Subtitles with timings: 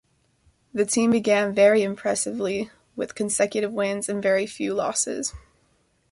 [0.73, 5.31] The team began very impressively, with consecutive wins and very few losses.